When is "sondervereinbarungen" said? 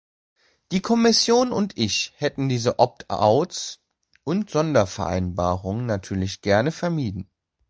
4.49-5.85